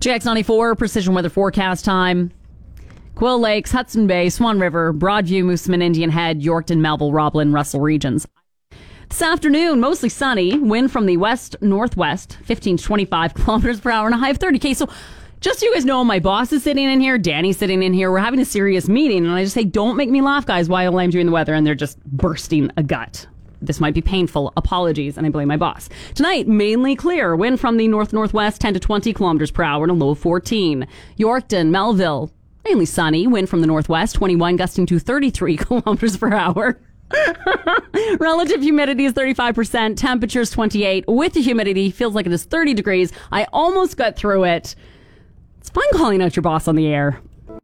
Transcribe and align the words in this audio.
GX94 0.00 0.78
precision 0.78 1.12
weather 1.12 1.28
forecast 1.28 1.84
time. 1.84 2.32
Quill 3.16 3.38
Lakes, 3.38 3.70
Hudson 3.70 4.06
Bay, 4.06 4.30
Swan 4.30 4.58
River, 4.58 4.94
Broadview, 4.94 5.44
Moosomin, 5.44 5.82
Indian 5.82 6.08
Head, 6.08 6.40
Yorkton, 6.40 6.78
Melville, 6.78 7.12
Roblin, 7.12 7.52
Russell 7.52 7.80
regions. 7.80 8.26
This 9.10 9.20
afternoon, 9.20 9.78
mostly 9.78 10.08
sunny. 10.08 10.58
Wind 10.58 10.90
from 10.90 11.04
the 11.04 11.18
west 11.18 11.54
northwest, 11.60 12.38
15 12.44 12.78
to 12.78 12.82
25 12.84 13.34
kilometers 13.34 13.80
per 13.80 13.90
hour, 13.90 14.06
and 14.06 14.14
a 14.14 14.18
high 14.18 14.30
of 14.30 14.38
30. 14.38 14.58
k. 14.58 14.72
So, 14.72 14.88
just 15.40 15.60
so 15.60 15.66
you 15.66 15.74
guys 15.74 15.84
know, 15.84 16.02
my 16.02 16.18
boss 16.18 16.50
is 16.50 16.62
sitting 16.62 16.88
in 16.88 17.00
here, 17.00 17.18
Danny's 17.18 17.58
sitting 17.58 17.82
in 17.82 17.92
here. 17.92 18.10
We're 18.10 18.20
having 18.20 18.40
a 18.40 18.44
serious 18.46 18.88
meeting, 18.88 19.26
and 19.26 19.34
I 19.34 19.42
just 19.42 19.54
say, 19.54 19.64
don't 19.64 19.98
make 19.98 20.08
me 20.08 20.22
laugh, 20.22 20.46
guys, 20.46 20.70
while 20.70 20.98
I'm 20.98 21.10
doing 21.10 21.26
the 21.26 21.32
weather, 21.32 21.52
and 21.52 21.66
they're 21.66 21.74
just 21.74 22.02
bursting 22.04 22.70
a 22.78 22.82
gut. 22.82 23.26
This 23.62 23.80
might 23.80 23.94
be 23.94 24.00
painful. 24.00 24.52
Apologies, 24.56 25.16
and 25.16 25.26
I 25.26 25.30
blame 25.30 25.48
my 25.48 25.56
boss. 25.56 25.88
Tonight, 26.14 26.48
mainly 26.48 26.96
clear. 26.96 27.36
Wind 27.36 27.60
from 27.60 27.76
the 27.76 27.88
north 27.88 28.12
northwest, 28.12 28.60
10 28.60 28.74
to 28.74 28.80
20 28.80 29.12
kilometers 29.12 29.50
per 29.50 29.62
hour, 29.62 29.84
and 29.84 29.90
a 29.90 29.94
low 29.94 30.10
of 30.10 30.18
14. 30.18 30.86
Yorkton, 31.18 31.70
Melville, 31.70 32.30
mainly 32.64 32.86
sunny. 32.86 33.26
Wind 33.26 33.48
from 33.48 33.60
the 33.60 33.66
northwest, 33.66 34.14
21, 34.16 34.56
gusting 34.56 34.86
to 34.86 34.98
33 34.98 35.56
kilometers 35.58 36.16
per 36.16 36.32
hour. 36.32 36.80
Relative 38.20 38.62
humidity 38.62 39.04
is 39.04 39.12
35%, 39.12 39.96
temperatures 39.96 40.50
28. 40.50 41.04
With 41.08 41.32
the 41.34 41.42
humidity, 41.42 41.90
feels 41.90 42.14
like 42.14 42.26
it 42.26 42.32
is 42.32 42.44
30 42.44 42.74
degrees. 42.74 43.12
I 43.32 43.46
almost 43.52 43.96
got 43.96 44.16
through 44.16 44.44
it. 44.44 44.74
It's 45.58 45.70
fun 45.70 45.84
calling 45.92 46.22
out 46.22 46.36
your 46.36 46.42
boss 46.42 46.68
on 46.68 46.76
the 46.76 46.86
air. 46.86 47.20